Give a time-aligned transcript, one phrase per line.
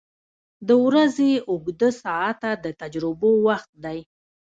[0.67, 3.99] •د ورځې اوږده ساعته د تجربو وخت دی.